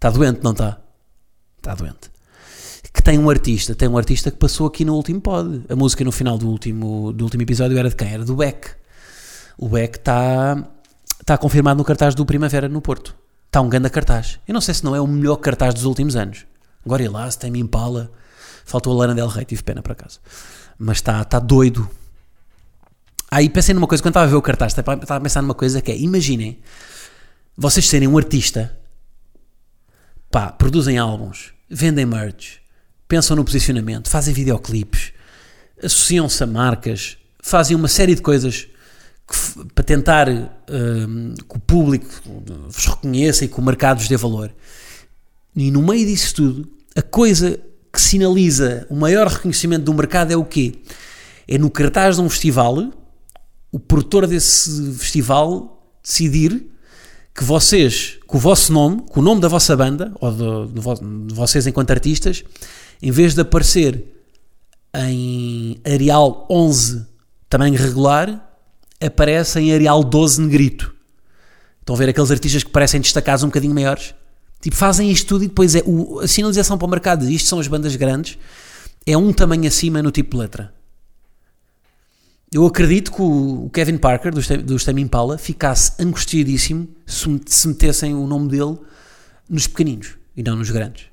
[0.03, 0.81] Está doente, não está?
[1.57, 2.11] Está doente
[2.93, 5.63] que tem um artista, tem um artista que passou aqui no último pod.
[5.67, 8.13] A música no final do último, do último episódio era de quem?
[8.13, 8.69] Era do Beck.
[9.57, 10.61] O Beck está
[11.25, 13.15] tá confirmado no cartaz do Primavera no Porto.
[13.47, 14.39] Está um grande cartaz.
[14.45, 16.45] Eu não sei se não é o melhor cartaz dos últimos anos.
[16.85, 18.11] Gorillaz, tem Impala.
[18.65, 20.19] Faltou a Lana Del Rey, tive pena por acaso.
[20.77, 21.89] Mas está tá doido.
[23.31, 25.81] Aí pensei numa coisa, quando estava a ver o cartaz, estava a pensar numa coisa
[25.81, 26.59] que é, imaginem,
[27.57, 28.77] vocês serem um artista,
[30.33, 32.57] pá, produzem álbuns, vendem merch,
[33.07, 35.13] pensam no posicionamento, fazem videoclipes,
[35.81, 38.67] associam-se a marcas, fazem uma série de coisas
[39.27, 42.07] que, para tentar uh, que o público
[42.67, 44.51] vos reconheça e que o mercado vos dê valor.
[45.55, 47.59] E no meio disso tudo, a coisa
[47.91, 50.79] que sinaliza o maior reconhecimento do mercado é o quê?
[51.47, 52.91] É no cartaz de um festival,
[53.71, 56.72] o produtor desse festival decidir
[57.35, 61.27] que vocês, com o vosso nome, com o nome da vossa banda, ou de, de,
[61.27, 62.43] de vocês enquanto artistas,
[63.01, 64.03] em vez de aparecer
[64.93, 67.13] em Arial 11
[67.53, 68.51] tamanho regular,
[68.99, 70.93] aparece em Arial 12 negrito.
[71.79, 74.15] Estão a ver aqueles artistas que parecem destacados um bocadinho maiores?
[74.59, 77.29] Tipo, fazem isto tudo e depois é o, a sinalização para o mercado.
[77.29, 78.37] Isto são as bandas grandes.
[79.05, 80.73] É um tamanho acima no tipo de letra.
[82.53, 88.49] Eu acredito que o, Kevin Parker, do, do Stem ficasse angustiadíssimo se metessem o nome
[88.49, 88.77] dele
[89.49, 91.07] nos pequeninos e não nos grandes.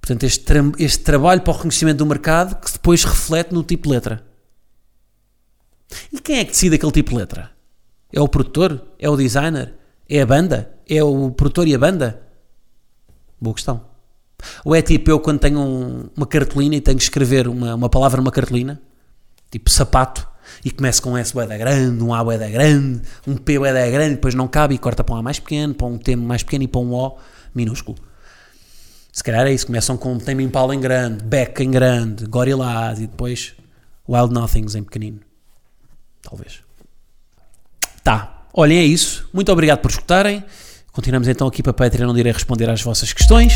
[0.00, 3.88] Portanto, este, tra este trabalho para o reconhecimento do mercado que depois reflete no tipo
[3.88, 4.24] de letra.
[6.10, 7.50] E quem é que decide aquele tipo de letra?
[8.10, 8.82] É o produtor?
[8.98, 9.74] É o designer?
[10.08, 10.74] É a banda?
[10.88, 12.22] É o produtor e a banda?
[13.38, 13.84] Boa questão.
[14.64, 17.90] Ou é tipo eu quando tenho um, uma cartolina e tenho que escrever uma, uma
[17.90, 18.80] palavra numa cartolina,
[19.50, 20.28] tipo sapato,
[20.64, 24.14] e começo com um S da grande, um A da grande, um P da grande,
[24.16, 26.64] depois não cabe e corta para um A mais pequeno, para um T mais pequeno
[26.64, 27.16] e para um O
[27.54, 27.98] minúsculo.
[29.12, 33.06] Se calhar é isso, começam com Tame Impala em grande, Beck em grande, Gorillaz e
[33.06, 33.54] depois
[34.08, 35.20] Wild Nothings em pequenino.
[36.22, 36.60] Talvez.
[38.04, 39.28] Tá, olhem, é isso.
[39.32, 40.44] Muito obrigado por escutarem.
[40.92, 43.54] Continuamos então aqui para Patreon, onde irei responder às vossas questões.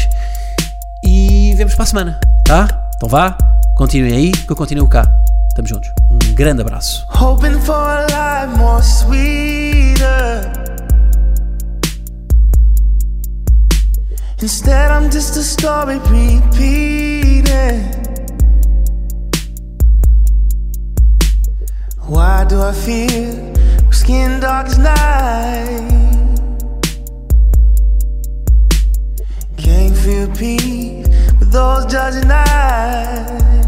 [1.04, 2.90] E vemos para a semana, tá?
[2.96, 3.36] Então vá,
[3.76, 5.23] continuem aí, que eu continuo cá.
[5.56, 5.88] Estamos juntos.
[6.10, 7.06] Um grande abraço.
[7.10, 10.50] Hoping for a life more sweeter.
[14.42, 17.44] Instead, I'm just a story repeating.
[22.08, 23.54] Why do I feel
[23.92, 25.84] skin dark as night?
[29.56, 31.06] Can't feel peace
[31.38, 33.63] with those judging eyes.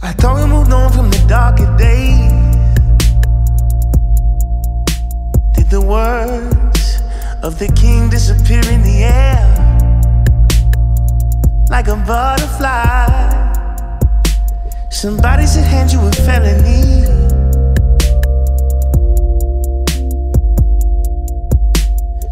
[0.00, 2.32] I thought we moved on from the darker days.
[5.54, 7.02] Did the words
[7.42, 9.58] of the king disappear in the air
[11.70, 13.06] like a butterfly.
[14.88, 17.04] Somebody should hand you a felony.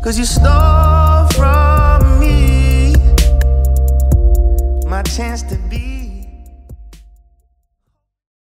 [0.03, 2.95] Cause you stole from me
[4.87, 5.96] my chance to be.